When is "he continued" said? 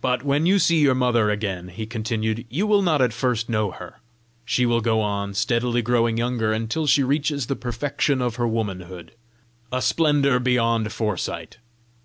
1.66-2.46